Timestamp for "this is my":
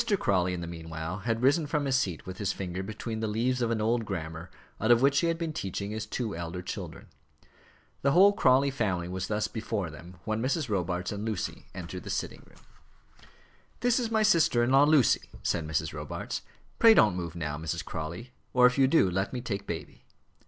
13.81-14.23